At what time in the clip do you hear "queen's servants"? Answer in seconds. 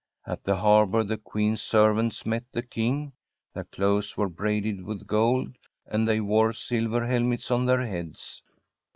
1.19-2.25